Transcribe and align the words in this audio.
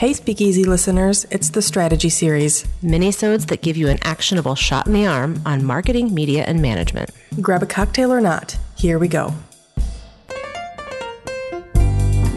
Hey, 0.00 0.14
Speakeasy 0.14 0.64
listeners, 0.64 1.26
it's 1.30 1.50
the 1.50 1.60
Strategy 1.60 2.08
Series. 2.08 2.64
Minisodes 2.82 3.48
that 3.48 3.60
give 3.60 3.76
you 3.76 3.88
an 3.88 3.98
actionable 4.00 4.54
shot 4.54 4.86
in 4.86 4.94
the 4.94 5.06
arm 5.06 5.42
on 5.44 5.62
marketing, 5.62 6.14
media, 6.14 6.42
and 6.44 6.62
management. 6.62 7.10
Grab 7.42 7.62
a 7.62 7.66
cocktail 7.66 8.10
or 8.10 8.22
not. 8.22 8.56
Here 8.78 8.98
we 8.98 9.08
go. 9.08 9.34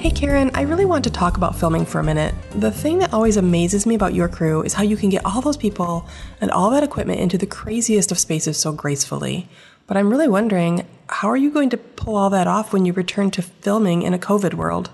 Hey, 0.00 0.10
Karen, 0.14 0.50
I 0.52 0.64
really 0.68 0.84
want 0.84 1.02
to 1.04 1.10
talk 1.10 1.38
about 1.38 1.56
filming 1.56 1.86
for 1.86 1.98
a 1.98 2.04
minute. 2.04 2.34
The 2.56 2.70
thing 2.70 2.98
that 2.98 3.14
always 3.14 3.38
amazes 3.38 3.86
me 3.86 3.94
about 3.94 4.12
your 4.12 4.28
crew 4.28 4.62
is 4.62 4.74
how 4.74 4.82
you 4.82 4.98
can 4.98 5.08
get 5.08 5.24
all 5.24 5.40
those 5.40 5.56
people 5.56 6.06
and 6.42 6.50
all 6.50 6.68
that 6.72 6.82
equipment 6.82 7.20
into 7.20 7.38
the 7.38 7.46
craziest 7.46 8.12
of 8.12 8.18
spaces 8.18 8.58
so 8.58 8.70
gracefully. 8.70 9.48
But 9.86 9.96
I'm 9.96 10.10
really 10.10 10.28
wondering, 10.28 10.86
how 11.08 11.28
are 11.30 11.38
you 11.38 11.50
going 11.50 11.70
to 11.70 11.78
pull 11.78 12.16
all 12.16 12.28
that 12.28 12.46
off 12.46 12.74
when 12.74 12.84
you 12.84 12.92
return 12.92 13.30
to 13.30 13.40
filming 13.40 14.02
in 14.02 14.12
a 14.12 14.18
COVID 14.18 14.52
world? 14.52 14.90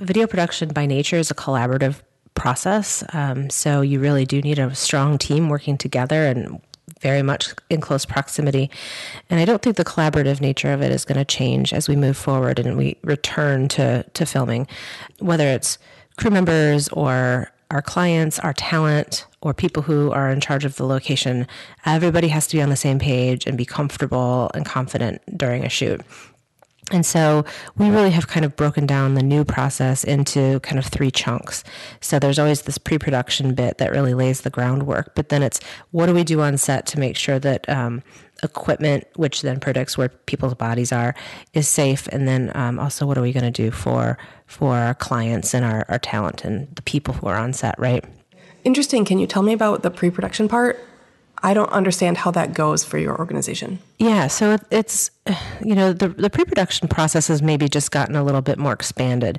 Video 0.00 0.26
production 0.26 0.70
by 0.70 0.86
nature 0.86 1.16
is 1.16 1.30
a 1.30 1.34
collaborative 1.34 2.00
process. 2.34 3.04
Um, 3.12 3.50
so 3.50 3.80
you 3.80 4.00
really 4.00 4.24
do 4.24 4.40
need 4.42 4.58
a 4.58 4.74
strong 4.74 5.18
team 5.18 5.48
working 5.48 5.78
together 5.78 6.26
and 6.26 6.60
very 7.00 7.22
much 7.22 7.54
in 7.70 7.80
close 7.80 8.04
proximity. 8.04 8.70
And 9.30 9.40
I 9.40 9.44
don't 9.44 9.62
think 9.62 9.76
the 9.76 9.84
collaborative 9.84 10.40
nature 10.40 10.72
of 10.72 10.82
it 10.82 10.90
is 10.90 11.04
going 11.04 11.18
to 11.18 11.24
change 11.24 11.72
as 11.72 11.88
we 11.88 11.96
move 11.96 12.16
forward 12.16 12.58
and 12.58 12.76
we 12.76 12.96
return 13.02 13.68
to, 13.68 14.04
to 14.04 14.26
filming, 14.26 14.66
whether 15.18 15.46
it's 15.46 15.78
crew 16.16 16.30
members 16.30 16.88
or 16.88 17.50
our 17.70 17.82
clients, 17.82 18.38
our 18.38 18.52
talent, 18.52 19.26
or 19.40 19.52
people 19.52 19.82
who 19.82 20.10
are 20.12 20.30
in 20.30 20.40
charge 20.40 20.64
of 20.64 20.76
the 20.76 20.86
location. 20.86 21.46
Everybody 21.84 22.28
has 22.28 22.46
to 22.48 22.56
be 22.56 22.62
on 22.62 22.70
the 22.70 22.76
same 22.76 22.98
page 22.98 23.46
and 23.46 23.58
be 23.58 23.64
comfortable 23.64 24.50
and 24.54 24.64
confident 24.64 25.20
during 25.36 25.64
a 25.64 25.68
shoot. 25.68 26.00
And 26.90 27.04
so 27.06 27.44
we 27.76 27.88
really 27.88 28.10
have 28.10 28.28
kind 28.28 28.44
of 28.44 28.56
broken 28.56 28.86
down 28.86 29.14
the 29.14 29.22
new 29.22 29.44
process 29.44 30.04
into 30.04 30.60
kind 30.60 30.78
of 30.78 30.84
three 30.84 31.10
chunks. 31.10 31.64
So 32.00 32.18
there's 32.18 32.38
always 32.38 32.62
this 32.62 32.78
pre 32.78 32.98
production 32.98 33.54
bit 33.54 33.78
that 33.78 33.90
really 33.90 34.14
lays 34.14 34.42
the 34.42 34.50
groundwork, 34.50 35.14
but 35.14 35.30
then 35.30 35.42
it's 35.42 35.60
what 35.92 36.06
do 36.06 36.14
we 36.14 36.24
do 36.24 36.40
on 36.40 36.58
set 36.58 36.86
to 36.86 37.00
make 37.00 37.16
sure 37.16 37.38
that 37.38 37.68
um, 37.68 38.02
equipment, 38.42 39.04
which 39.16 39.42
then 39.42 39.60
predicts 39.60 39.96
where 39.96 40.08
people's 40.08 40.54
bodies 40.54 40.92
are, 40.92 41.14
is 41.54 41.66
safe, 41.66 42.06
and 42.08 42.28
then 42.28 42.52
um, 42.54 42.78
also 42.78 43.06
what 43.06 43.16
are 43.16 43.22
we 43.22 43.32
going 43.32 43.44
to 43.44 43.50
do 43.50 43.70
for 43.70 44.18
for 44.46 44.76
our 44.76 44.94
clients 44.94 45.54
and 45.54 45.64
our, 45.64 45.86
our 45.88 45.98
talent 45.98 46.44
and 46.44 46.68
the 46.76 46.82
people 46.82 47.14
who 47.14 47.26
are 47.26 47.36
on 47.36 47.52
set, 47.52 47.74
right? 47.78 48.04
Interesting. 48.62 49.04
Can 49.04 49.18
you 49.18 49.26
tell 49.26 49.42
me 49.42 49.52
about 49.52 49.82
the 49.82 49.90
pre 49.90 50.10
production 50.10 50.48
part? 50.48 50.84
I 51.44 51.52
don't 51.52 51.70
understand 51.70 52.16
how 52.16 52.30
that 52.30 52.54
goes 52.54 52.84
for 52.84 52.96
your 52.96 53.18
organization. 53.18 53.78
Yeah, 53.98 54.28
so 54.28 54.56
it's 54.70 55.10
you 55.64 55.74
know 55.74 55.92
the 55.92 56.08
the 56.08 56.30
pre 56.30 56.44
production 56.44 56.88
process 56.88 57.28
has 57.28 57.42
maybe 57.42 57.68
just 57.68 57.90
gotten 57.90 58.16
a 58.16 58.24
little 58.24 58.40
bit 58.40 58.58
more 58.58 58.72
expanded. 58.72 59.38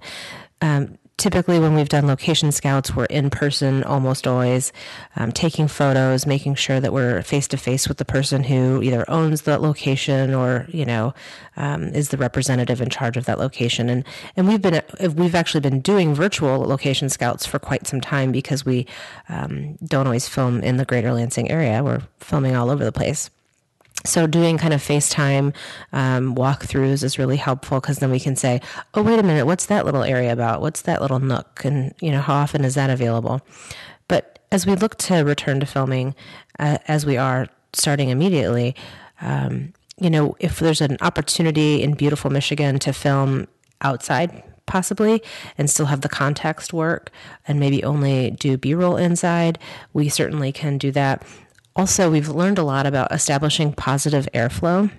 Um, 0.61 0.99
typically 1.17 1.59
when 1.59 1.73
we've 1.73 1.89
done 1.89 2.07
location 2.07 2.51
scouts 2.51 2.95
we're 2.95 3.05
in 3.05 3.29
person 3.29 3.83
almost 3.83 4.27
always 4.27 4.71
um, 5.15 5.31
taking 5.31 5.67
photos 5.67 6.25
making 6.25 6.55
sure 6.55 6.79
that 6.79 6.93
we're 6.93 7.21
face 7.21 7.47
to 7.47 7.57
face 7.57 7.87
with 7.87 7.97
the 7.97 8.05
person 8.05 8.43
who 8.43 8.81
either 8.81 9.09
owns 9.09 9.43
the 9.43 9.57
location 9.57 10.33
or 10.33 10.65
you 10.69 10.85
know 10.85 11.13
um, 11.57 11.83
is 11.89 12.09
the 12.09 12.17
representative 12.17 12.81
in 12.81 12.89
charge 12.89 13.17
of 13.17 13.25
that 13.25 13.39
location. 13.39 13.89
And 13.89 14.03
and 14.35 14.47
we've 14.47 14.61
been 14.61 14.81
we've 15.15 15.35
actually 15.35 15.61
been 15.61 15.81
doing 15.81 16.13
virtual 16.13 16.59
location 16.59 17.09
scouts 17.09 17.45
for 17.45 17.59
quite 17.59 17.87
some 17.87 18.01
time 18.01 18.31
because 18.31 18.65
we 18.65 18.87
um, 19.29 19.77
don't 19.83 20.07
always 20.07 20.27
film 20.27 20.61
in 20.61 20.77
the 20.77 20.85
greater 20.85 21.13
lansing 21.13 21.49
area. 21.49 21.83
We're 21.83 22.01
filming 22.19 22.55
all 22.55 22.69
over 22.69 22.83
the 22.83 22.91
place 22.91 23.29
so 24.05 24.27
doing 24.27 24.57
kind 24.57 24.73
of 24.73 24.81
FaceTime 24.81 25.53
um, 25.93 26.35
walkthroughs 26.35 27.03
is 27.03 27.19
really 27.19 27.37
helpful 27.37 27.79
because 27.79 27.99
then 27.99 28.11
we 28.11 28.19
can 28.19 28.35
say, 28.35 28.61
"Oh, 28.93 29.03
wait 29.03 29.19
a 29.19 29.23
minute, 29.23 29.45
what's 29.45 29.67
that 29.67 29.85
little 29.85 30.03
area 30.03 30.31
about? 30.31 30.61
What's 30.61 30.83
that 30.83 31.01
little 31.01 31.19
nook? 31.19 31.63
And 31.65 31.93
you 32.01 32.11
know, 32.11 32.21
how 32.21 32.35
often 32.35 32.63
is 32.63 32.75
that 32.75 32.89
available?" 32.89 33.41
But 34.07 34.39
as 34.51 34.65
we 34.65 34.75
look 34.75 34.97
to 34.99 35.23
return 35.23 35.59
to 35.59 35.65
filming, 35.65 36.15
uh, 36.59 36.77
as 36.87 37.05
we 37.05 37.17
are 37.17 37.47
starting 37.73 38.09
immediately, 38.09 38.75
um, 39.21 39.73
you 39.99 40.09
know, 40.09 40.35
if 40.39 40.59
there's 40.59 40.81
an 40.81 40.97
opportunity 41.01 41.81
in 41.81 41.93
beautiful 41.93 42.29
Michigan 42.29 42.79
to 42.79 42.93
film 42.93 43.47
outside 43.81 44.43
possibly 44.65 45.21
and 45.57 45.69
still 45.69 45.85
have 45.85 46.01
the 46.01 46.09
context 46.09 46.73
work 46.73 47.11
and 47.47 47.59
maybe 47.59 47.83
only 47.83 48.31
do 48.31 48.57
b-roll 48.57 48.97
inside 48.97 49.59
we 49.93 50.09
certainly 50.09 50.51
can 50.51 50.77
do 50.77 50.91
that 50.91 51.23
also, 51.75 52.09
we've 52.09 52.29
learned 52.29 52.57
a 52.57 52.63
lot 52.63 52.85
about 52.85 53.11
establishing 53.11 53.73
positive 53.73 54.27
airflow 54.33 54.89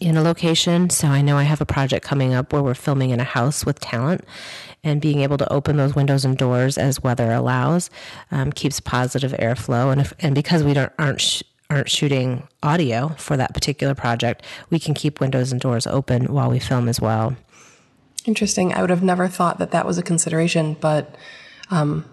in 0.00 0.16
a 0.16 0.22
location. 0.22 0.90
So 0.90 1.08
I 1.08 1.22
know 1.22 1.36
I 1.36 1.42
have 1.42 1.60
a 1.60 1.66
project 1.66 2.04
coming 2.04 2.34
up 2.34 2.52
where 2.52 2.62
we're 2.62 2.74
filming 2.74 3.10
in 3.10 3.20
a 3.20 3.24
house 3.24 3.66
with 3.66 3.80
talent, 3.80 4.24
and 4.84 5.00
being 5.00 5.20
able 5.20 5.38
to 5.38 5.52
open 5.52 5.76
those 5.76 5.96
windows 5.96 6.24
and 6.24 6.36
doors 6.36 6.78
as 6.78 7.02
weather 7.02 7.32
allows 7.32 7.90
um, 8.30 8.52
keeps 8.52 8.78
positive 8.78 9.32
airflow. 9.32 9.90
And 9.90 10.00
if, 10.00 10.12
and 10.20 10.34
because 10.34 10.62
we 10.62 10.72
don't 10.72 10.92
aren't 10.98 11.20
sh- 11.20 11.42
aren't 11.68 11.90
shooting 11.90 12.46
audio 12.62 13.08
for 13.18 13.36
that 13.36 13.52
particular 13.52 13.94
project, 13.94 14.42
we 14.70 14.78
can 14.78 14.94
keep 14.94 15.20
windows 15.20 15.52
and 15.52 15.60
doors 15.60 15.86
open 15.86 16.32
while 16.32 16.48
we 16.48 16.58
film 16.58 16.88
as 16.88 17.00
well. 17.00 17.36
Interesting. 18.24 18.72
I 18.72 18.80
would 18.80 18.90
have 18.90 19.02
never 19.02 19.26
thought 19.26 19.58
that 19.58 19.72
that 19.72 19.84
was 19.84 19.98
a 19.98 20.02
consideration, 20.02 20.76
but 20.80 21.16
um, 21.70 22.04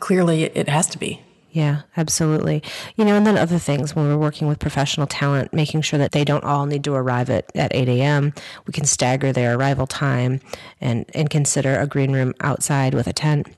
clearly 0.00 0.44
it 0.44 0.68
has 0.68 0.86
to 0.88 0.98
be. 0.98 1.22
Yeah, 1.56 1.82
absolutely. 1.96 2.62
You 2.96 3.06
know, 3.06 3.14
and 3.14 3.26
then 3.26 3.38
other 3.38 3.58
things 3.58 3.96
when 3.96 4.06
we're 4.06 4.18
working 4.18 4.46
with 4.46 4.58
professional 4.58 5.06
talent, 5.06 5.54
making 5.54 5.80
sure 5.80 5.98
that 5.98 6.12
they 6.12 6.22
don't 6.22 6.44
all 6.44 6.66
need 6.66 6.84
to 6.84 6.92
arrive 6.92 7.30
at, 7.30 7.50
at 7.54 7.74
8 7.74 7.88
a.m. 7.88 8.34
We 8.66 8.74
can 8.74 8.84
stagger 8.84 9.32
their 9.32 9.56
arrival 9.56 9.86
time 9.86 10.42
and, 10.82 11.06
and 11.14 11.30
consider 11.30 11.74
a 11.74 11.86
green 11.86 12.12
room 12.12 12.34
outside 12.42 12.92
with 12.92 13.06
a 13.06 13.14
tent. 13.14 13.48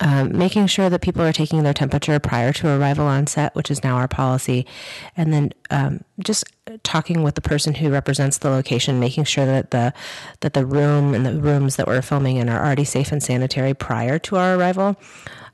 Um, 0.00 0.38
making 0.38 0.68
sure 0.68 0.88
that 0.88 1.02
people 1.02 1.20
are 1.22 1.34
taking 1.34 1.64
their 1.64 1.74
temperature 1.74 2.18
prior 2.18 2.50
to 2.54 2.68
arrival 2.68 3.06
on 3.06 3.26
set, 3.26 3.54
which 3.54 3.70
is 3.70 3.84
now 3.84 3.96
our 3.96 4.08
policy, 4.08 4.64
and 5.16 5.34
then 5.34 5.52
um, 5.70 6.02
just 6.20 6.44
talking 6.84 7.24
with 7.24 7.34
the 7.34 7.40
person 7.40 7.74
who 7.74 7.90
represents 7.90 8.38
the 8.38 8.48
location, 8.48 9.00
making 9.00 9.24
sure 9.24 9.44
that 9.44 9.72
the 9.72 9.92
that 10.38 10.54
the 10.54 10.64
room 10.64 11.14
and 11.14 11.26
the 11.26 11.34
rooms 11.34 11.74
that 11.76 11.88
we're 11.88 12.00
filming 12.00 12.36
in 12.36 12.48
are 12.48 12.64
already 12.64 12.84
safe 12.84 13.10
and 13.10 13.24
sanitary 13.24 13.74
prior 13.74 14.20
to 14.20 14.36
our 14.36 14.54
arrival 14.56 14.96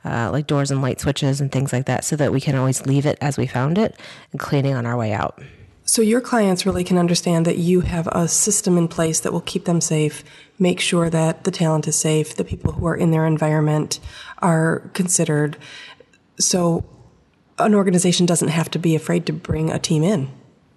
uh, 0.05 0.31
like 0.31 0.47
doors 0.47 0.71
and 0.71 0.83
light 0.83 1.01
switches 1.01 1.41
and 1.41 1.51
things 1.51 1.73
like 1.73 1.87
that, 1.87 2.05
so 2.05 2.17
that 2.17 2.33
we 2.33 2.41
can 2.41 2.55
always 2.55 2.87
leave 2.87 3.07
it 3.07 3.19
as 3.21 3.37
we 3.37 3.47
found 3.47 3.79
it 3.79 3.99
and 4.33 4.41
cleaning 4.41 4.75
on 4.75 4.87
our 4.87 4.97
way 4.97 5.13
out. 5.13 5.43
So 5.85 6.03
your 6.03 6.21
clients 6.21 6.67
really 6.67 6.85
can 6.85 6.99
understand 6.99 7.47
that 7.47 7.57
you 7.57 7.81
have 7.81 8.07
a 8.09 8.29
system 8.29 8.77
in 8.77 8.89
place 8.89 9.21
that 9.21 9.33
will 9.33 9.41
keep 9.41 9.65
them 9.65 9.81
safe, 9.81 10.23
make 10.59 10.81
sure 10.81 11.09
that 11.09 11.45
the 11.45 11.51
talent 11.51 11.89
is 11.89 11.97
safe, 11.97 12.37
the 12.37 12.45
people 12.45 12.73
who 12.73 12.87
are 12.87 12.97
in 12.97 13.11
their 13.11 13.25
environment 13.25 13.99
are 14.41 14.91
considered. 14.93 15.57
So 16.39 16.85
an 17.59 17.75
organization 17.75 18.27
doesn't 18.27 18.49
have 18.49 18.71
to 18.73 18.79
be 18.79 18.95
afraid 18.95 19.25
to 19.27 19.33
bring 19.33 19.71
a 19.71 19.79
team 19.79 20.03
in 20.03 20.31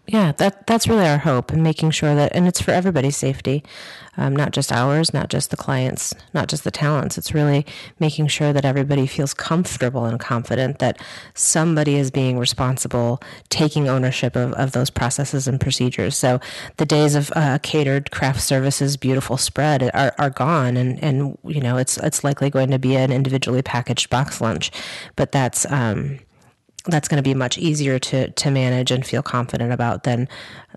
yeah, 0.08 0.32
that 0.34 0.66
that's 0.68 0.88
really 0.88 1.06
our 1.06 1.20
hope, 1.20 1.52
and 1.52 1.64
making 1.64 1.92
sure 1.92 2.16
that, 2.16 2.36
and 2.36 2.48
it's 2.48 2.60
for 2.60 2.72
everybody's 2.72 3.16
safety, 3.16 3.64
um, 4.18 4.36
not 4.36 4.52
just 4.52 4.72
ours, 4.72 5.14
not 5.14 5.30
just 5.30 5.52
the 5.52 5.58
clients, 5.58 6.14
not 6.34 6.48
just 6.48 6.64
the 6.64 6.72
talents. 6.72 7.18
It's 7.18 7.34
really 7.34 7.66
making 8.00 8.28
sure 8.28 8.52
that 8.52 8.66
everybody 8.66 9.06
feels 9.06 9.34
comfortable 9.34 10.06
and 10.06 10.20
confident 10.20 10.80
that 10.80 11.00
somebody 11.36 11.96
is 11.96 12.10
being 12.10 12.40
responsible, 12.40 13.22
taking 13.50 13.88
ownership 13.88 14.36
of, 14.36 14.54
of 14.54 14.72
those 14.72 14.90
processes 14.90 15.48
and 15.48 15.62
procedures. 15.62 16.18
So 16.18 16.42
the 16.78 16.86
days 16.86 17.14
of 17.16 17.32
uh, 17.36 17.60
catered 17.62 18.12
craft 18.12 18.42
services, 18.42 18.98
beautiful 18.98 19.38
spread 19.38 19.92
are, 19.94 20.14
are 20.18 20.32
gone, 20.32 20.78
and 20.78 21.02
and 21.04 21.38
you 21.46 21.62
know 21.62 21.78
it's 21.78 21.98
it's 21.98 22.24
likely 22.24 22.50
going 22.50 22.72
to 22.72 22.80
be 22.80 22.96
an 22.96 23.12
individually 23.12 23.62
packaged 23.62 24.10
box 24.10 24.42
lunch, 24.42 24.72
but 25.16 25.32
that's. 25.32 25.70
Um, 25.72 26.20
that's 26.86 27.08
going 27.08 27.22
to 27.22 27.28
be 27.28 27.34
much 27.34 27.58
easier 27.58 28.00
to 28.00 28.32
to 28.32 28.52
manage 28.52 28.92
and 28.92 29.06
feel 29.06 29.22
confident 29.22 29.72
about 29.72 30.04
than 30.04 30.28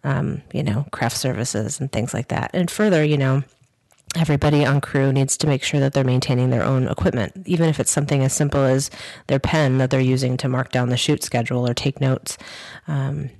um, 0.02 0.42
you 0.52 0.62
know 0.62 0.86
craft 0.90 1.16
services 1.16 1.80
and 1.80 1.90
things 1.90 2.12
like 2.12 2.28
that. 2.28 2.50
And 2.52 2.70
further, 2.70 3.02
you 3.04 3.16
know, 3.16 3.42
everybody 4.16 4.64
on 4.64 4.80
crew 4.80 5.12
needs 5.12 5.36
to 5.38 5.46
make 5.46 5.62
sure 5.62 5.80
that 5.80 5.92
they're 5.92 6.04
maintaining 6.04 6.50
their 6.50 6.64
own 6.64 6.88
equipment, 6.88 7.32
even 7.46 7.68
if 7.68 7.80
it's 7.80 7.90
something 7.90 8.22
as 8.22 8.32
simple 8.32 8.62
as 8.62 8.90
their 9.26 9.38
pen 9.38 9.78
that 9.78 9.90
they're 9.90 10.00
using 10.00 10.36
to 10.38 10.48
mark 10.48 10.70
down 10.70 10.88
the 10.88 10.96
shoot 10.96 11.22
schedule 11.22 11.66
or 11.66 11.74
take 11.74 12.00
notes. 12.00 12.38
Um, 12.86 13.30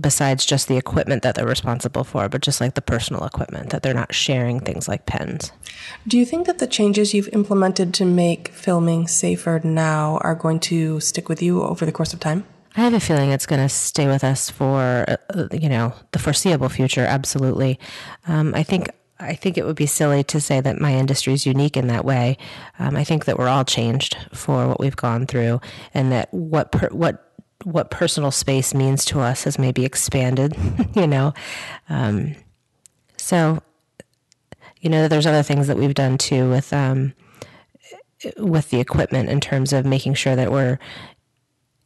besides 0.00 0.46
just 0.46 0.68
the 0.68 0.76
equipment 0.76 1.22
that 1.22 1.34
they're 1.34 1.46
responsible 1.46 2.04
for, 2.04 2.28
but 2.28 2.40
just 2.40 2.60
like 2.60 2.74
the 2.74 2.82
personal 2.82 3.24
equipment 3.24 3.70
that 3.70 3.82
they're 3.82 3.94
not 3.94 4.14
sharing 4.14 4.60
things 4.60 4.88
like 4.88 5.06
pens. 5.06 5.52
Do 6.08 6.18
you 6.18 6.24
think 6.24 6.46
that 6.46 6.58
the 6.58 6.66
changes 6.66 7.12
you've 7.12 7.28
implemented 7.32 7.92
to 7.94 8.04
make 8.04 8.48
filming 8.48 9.06
safer 9.06 9.60
now 9.62 10.18
are 10.22 10.34
going 10.34 10.60
to 10.60 11.00
stick 11.00 11.28
with 11.28 11.42
you 11.42 11.62
over 11.62 11.84
the 11.84 11.92
course 11.92 12.14
of 12.14 12.20
time? 12.20 12.44
I 12.76 12.80
have 12.80 12.94
a 12.94 13.00
feeling 13.00 13.30
it's 13.30 13.46
going 13.46 13.62
to 13.62 13.68
stay 13.68 14.08
with 14.08 14.24
us 14.24 14.50
for 14.50 15.04
uh, 15.08 15.48
you 15.52 15.68
know 15.68 15.94
the 16.10 16.18
foreseeable 16.18 16.68
future. 16.68 17.04
Absolutely, 17.04 17.78
um, 18.26 18.52
I 18.52 18.64
think 18.64 18.90
I 19.20 19.34
think 19.34 19.56
it 19.56 19.64
would 19.64 19.76
be 19.76 19.86
silly 19.86 20.24
to 20.24 20.40
say 20.40 20.60
that 20.60 20.80
my 20.80 20.92
industry 20.94 21.34
is 21.34 21.46
unique 21.46 21.76
in 21.76 21.86
that 21.86 22.04
way. 22.04 22.36
Um, 22.80 22.96
I 22.96 23.04
think 23.04 23.26
that 23.26 23.38
we're 23.38 23.48
all 23.48 23.64
changed 23.64 24.16
for 24.32 24.66
what 24.66 24.80
we've 24.80 24.96
gone 24.96 25.26
through, 25.26 25.60
and 25.92 26.10
that 26.10 26.34
what 26.34 26.72
per, 26.72 26.88
what 26.88 27.33
what 27.64 27.90
personal 27.90 28.30
space 28.30 28.74
means 28.74 29.04
to 29.06 29.20
us 29.20 29.44
has 29.44 29.58
maybe 29.58 29.84
expanded, 29.84 30.56
you 30.94 31.06
know. 31.06 31.34
Um, 31.88 32.34
so, 33.16 33.62
you 34.80 34.90
know, 34.90 35.08
there's 35.08 35.26
other 35.26 35.42
things 35.42 35.66
that 35.66 35.76
we've 35.76 35.94
done 35.94 36.18
too 36.18 36.50
with, 36.50 36.72
um, 36.72 37.14
with 38.36 38.70
the 38.70 38.80
equipment 38.80 39.28
in 39.28 39.40
terms 39.40 39.72
of 39.72 39.84
making 39.84 40.14
sure 40.14 40.36
that 40.36 40.52
we're 40.52 40.78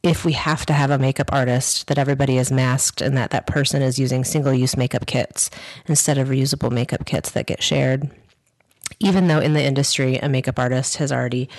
if 0.01 0.23
we 0.23 0.31
have 0.31 0.65
to 0.65 0.71
have 0.71 0.91
a 0.91 0.97
makeup 0.97 1.29
artist 1.33 1.87
that 1.87 1.97
everybody 1.97 2.37
is 2.37 2.53
masked 2.53 3.01
and 3.01 3.17
that 3.17 3.31
that 3.31 3.45
person 3.45 3.81
is 3.81 3.99
using 3.99 4.23
single 4.23 4.53
use 4.53 4.77
makeup 4.77 5.05
kits 5.05 5.49
instead 5.87 6.17
of 6.17 6.29
reusable 6.29 6.71
makeup 6.71 7.05
kits 7.05 7.31
that 7.31 7.47
get 7.47 7.61
shared 7.61 8.09
even 8.99 9.27
though 9.27 9.39
in 9.39 9.53
the 9.53 9.63
industry 9.63 10.17
a 10.17 10.29
makeup 10.29 10.57
artist 10.57 10.97
has 10.97 11.11
already 11.11 11.49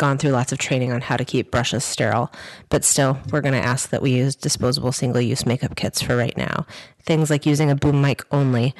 gone 0.00 0.16
through 0.16 0.30
lots 0.30 0.50
of 0.50 0.58
training 0.58 0.90
on 0.90 1.02
how 1.02 1.16
to 1.16 1.26
keep 1.26 1.50
brushes 1.50 1.84
sterile 1.84 2.32
but 2.70 2.84
still 2.84 3.18
we're 3.30 3.42
going 3.42 3.52
to 3.52 3.68
ask 3.68 3.90
that 3.90 4.00
we 4.00 4.10
use 4.10 4.34
disposable 4.34 4.92
single 4.92 5.20
use 5.20 5.44
makeup 5.44 5.76
kits 5.76 6.00
for 6.00 6.16
right 6.16 6.38
now 6.38 6.66
things 7.02 7.28
like 7.28 7.44
using 7.44 7.70
a 7.70 7.76
boom 7.76 8.00
mic 8.00 8.24
only 8.32 8.74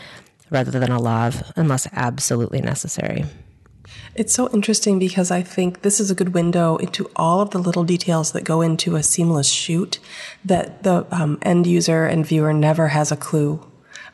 rather 0.49 0.71
than 0.71 0.91
a 0.91 0.99
lav 0.99 1.53
unless 1.57 1.87
absolutely 1.93 2.63
necessary 2.63 3.25
it's 4.15 4.35
so 4.35 4.49
interesting 4.51 4.99
because 4.99 5.31
I 5.31 5.43
think 5.43 5.83
this 5.83 6.01
is 6.01 6.11
a 6.11 6.15
good 6.15 6.35
window 6.35 6.77
into 6.77 7.11
all 7.17 7.41
of 7.41 7.51
the 7.51 7.59
little 7.59 7.85
details 7.85 8.33
that 8.33 8.45
go 8.45 8.61
into 8.61 8.97
a 8.97 9.03
seamless 9.03 9.49
shoot 9.49 9.99
that 10.45 10.83
the 10.83 11.07
um, 11.11 11.39
end 11.43 11.67
user 11.67 12.07
and 12.07 12.27
viewer 12.27 12.53
never 12.53 12.89
has 12.89 13.13
a 13.13 13.17
clue 13.17 13.65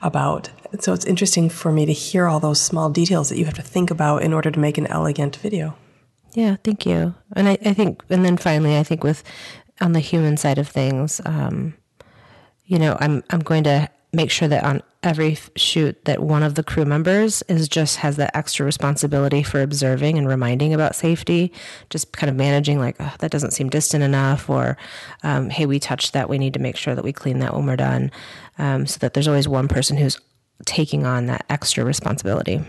about. 0.03 0.51
So 0.81 0.93
it's 0.93 1.07
interesting 1.07 1.49
for 1.49 1.73
me 1.73 1.87
to 1.87 1.93
hear 1.93 2.27
all 2.27 2.41
those 2.41 2.61
small 2.61 2.91
details 2.91 3.29
that 3.29 3.39
you 3.39 3.47
have 3.47 3.55
to 3.55 3.63
think 3.63 3.91
about 3.91 4.23
in 4.23 4.33
order 4.33 4.51
to 4.51 4.59
make 4.59 4.79
an 4.79 4.87
elegant 4.87 5.37
video. 5.37 5.77
Yeah, 6.37 6.57
thank 6.63 6.85
you. 6.85 7.15
And 7.35 7.49
I, 7.49 7.57
I 7.65 7.73
think, 7.73 8.05
and 8.11 8.23
then 8.23 8.37
finally, 8.37 8.77
I 8.77 8.83
think 8.83 9.03
with 9.03 9.25
on 9.81 9.93
the 9.93 10.01
human 10.01 10.37
side 10.37 10.59
of 10.59 10.69
things, 10.69 11.19
um, 11.25 11.73
you 12.67 12.79
know, 12.79 12.95
I'm 13.01 13.25
I'm 13.31 13.41
going 13.41 13.65
to 13.65 13.89
make 14.13 14.31
sure 14.31 14.47
that 14.47 14.63
on 14.63 14.83
every 15.03 15.39
shoot 15.57 16.05
that 16.05 16.23
one 16.23 16.43
of 16.43 16.55
the 16.55 16.63
crew 16.63 16.85
members 16.85 17.43
is 17.49 17.69
just 17.69 17.97
has 17.97 18.17
that 18.17 18.37
extra 18.37 18.67
responsibility 18.67 19.43
for 19.43 19.63
observing 19.63 20.19
and 20.19 20.29
reminding 20.29 20.75
about 20.75 20.95
safety 20.95 21.53
just 21.91 22.13
kind 22.13 22.29
of 22.29 22.37
managing 22.37 22.79
like 22.79 22.97
oh, 22.99 23.15
that 23.21 23.31
doesn't 23.31 23.53
seem 23.53 23.69
distant 23.69 24.03
enough 24.03 24.51
or 24.51 24.77
um, 25.23 25.49
hey 25.51 25.67
we 25.67 25.79
touched 25.79 26.13
that 26.13 26.29
we 26.29 26.39
need 26.39 26.55
to 26.55 26.59
make 26.59 26.77
sure 26.77 26.95
that 26.95 27.05
we 27.05 27.13
clean 27.13 27.39
that 27.39 27.55
when 27.55 27.67
we're 27.67 27.77
done 27.77 28.11
um, 28.59 28.87
so 28.87 28.99
that 28.99 29.15
there's 29.15 29.29
always 29.29 29.47
one 29.47 29.69
person 29.69 29.97
who's 29.97 30.19
taking 30.65 31.07
on 31.07 31.27
that 31.27 31.45
extra 31.51 31.85
responsibility 31.85 32.61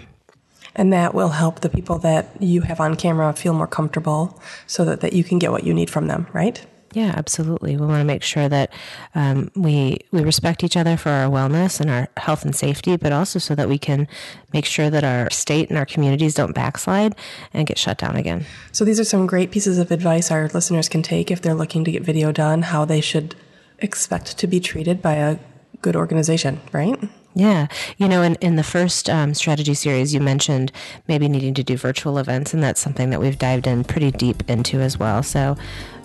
and 0.78 0.94
that 0.94 1.14
will 1.14 1.30
help 1.30 1.60
the 1.60 1.70
people 1.70 1.98
that 2.00 2.30
you 2.42 2.62
have 2.62 2.80
on 2.80 2.96
camera 2.96 3.34
feel 3.34 3.54
more 3.54 3.68
comfortable 3.68 4.40
so 4.68 4.86
that, 4.86 5.02
that 5.02 5.14
you 5.14 5.24
can 5.24 5.40
get 5.40 5.52
what 5.52 5.64
you 5.64 5.74
need 5.74 5.90
from 5.90 6.08
them 6.08 6.28
right 6.34 6.66
yeah, 6.94 7.14
absolutely. 7.16 7.76
We 7.76 7.86
want 7.86 8.00
to 8.00 8.06
make 8.06 8.24
sure 8.24 8.48
that 8.50 8.72
um, 9.14 9.52
we 9.56 10.00
we 10.12 10.24
respect 10.24 10.64
each 10.64 10.78
other 10.78 10.98
for 10.98 11.10
our 11.10 11.30
wellness 11.30 11.80
and 11.80 11.90
our 11.90 12.08
health 12.18 12.46
and 12.46 12.56
safety, 12.56 12.96
but 12.96 13.12
also 13.12 13.40
so 13.40 13.56
that 13.56 13.68
we 13.68 13.78
can 13.78 14.08
make 14.54 14.66
sure 14.66 14.90
that 14.90 15.04
our 15.04 15.30
state 15.30 15.70
and 15.70 15.78
our 15.78 15.86
communities 15.86 16.34
don't 16.34 16.54
backslide 16.56 17.16
and 17.54 17.68
get 17.68 17.78
shut 17.78 17.98
down 17.98 18.16
again. 18.16 18.46
So 18.72 18.86
these 18.86 19.00
are 19.00 19.04
some 19.04 19.28
great 19.28 19.52
pieces 19.52 19.78
of 19.78 19.92
advice 19.92 20.32
our 20.32 20.48
listeners 20.48 20.88
can 20.90 21.02
take 21.02 21.30
if 21.30 21.42
they're 21.42 21.54
looking 21.54 21.84
to 21.84 21.92
get 21.92 22.04
video 22.04 22.32
done, 22.32 22.64
how 22.64 22.86
they 22.86 23.02
should 23.02 23.36
expect 23.80 24.38
to 24.38 24.48
be 24.48 24.60
treated 24.60 25.02
by 25.02 25.16
a 25.16 25.38
good 25.82 25.96
organization, 25.96 26.62
right? 26.72 26.98
Yeah. 27.38 27.68
You 27.98 28.08
know, 28.08 28.24
in, 28.24 28.34
in 28.36 28.56
the 28.56 28.64
first 28.64 29.12
um, 29.12 29.36
strategy 29.36 29.76
series, 29.76 30.12
you 30.12 30.20
mentioned 30.20 30.72
maybe 31.08 31.30
needing 31.30 31.54
to 31.54 31.64
do 31.64 31.78
virtual 31.78 32.18
events, 32.18 32.52
and 32.52 32.64
that's 32.64 32.80
something 32.80 33.12
that 33.12 33.20
we've 33.20 33.38
dived 33.38 33.68
in 33.68 33.84
pretty 33.84 34.10
deep 34.10 34.50
into 34.50 34.82
as 34.82 34.98
well. 34.98 35.22
So, 35.22 35.56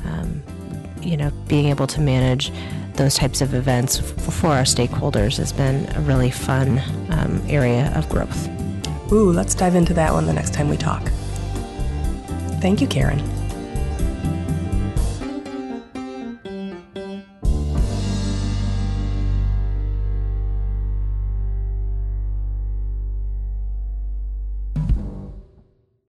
um, 0.05 0.43
you 1.01 1.17
know, 1.17 1.31
being 1.49 1.69
able 1.69 1.87
to 1.87 2.03
manage 2.03 2.53
those 2.97 3.15
types 3.15 3.41
of 3.41 3.55
events 3.55 3.99
for 3.99 4.49
our 4.49 4.65
stakeholders 4.65 5.39
has 5.39 5.55
been 5.55 5.91
a 5.97 6.01
really 6.03 6.31
fun 6.31 6.83
um, 7.09 7.43
area 7.49 7.91
of 7.97 8.07
growth. 8.11 8.49
Ooh, 9.11 9.33
let's 9.33 9.55
dive 9.55 9.75
into 9.75 9.95
that 9.95 10.13
one 10.13 10.27
the 10.27 10.35
next 10.35 10.53
time 10.53 10.69
we 10.69 10.77
talk. 10.77 11.03
Thank 12.61 12.83
you, 12.83 12.87
Karen. 12.87 13.42